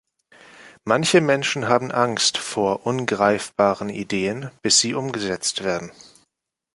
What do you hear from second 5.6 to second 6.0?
werden.